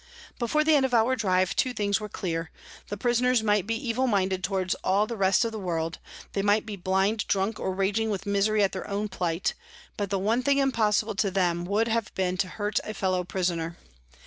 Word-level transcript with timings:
Before 0.39 0.63
the 0.63 0.73
end 0.73 0.83
of 0.83 0.95
our 0.95 1.15
drive 1.15 1.55
two 1.55 1.73
things 1.73 1.99
were 1.99 2.09
clear 2.09 2.49
the 2.87 2.97
prisoners 2.97 3.43
might 3.43 3.67
be 3.67 3.75
evil 3.75 4.07
minded 4.07 4.43
towards 4.43 4.73
all 4.83 5.05
the 5.05 5.15
rest 5.15 5.45
of 5.45 5.51
the 5.51 5.59
world, 5.59 5.99
they 6.33 6.41
might 6.41 6.65
be 6.65 6.75
blind 6.75 7.27
drunk 7.27 7.59
or 7.59 7.71
raging 7.71 8.09
with 8.09 8.25
misery 8.25 8.63
at 8.63 8.71
their 8.71 8.87
own 8.89 9.09
plight, 9.09 9.53
but 9.97 10.09
the 10.09 10.17
one 10.17 10.41
thing 10.41 10.57
impossible 10.57 11.13
to 11.13 11.29
them 11.29 11.65
would 11.65 11.87
have 11.87 12.11
been 12.15 12.35
to 12.37 12.47
hurt 12.47 12.79
a 12.83 12.95
fellow 12.95 13.23
prisoner. 13.23 13.77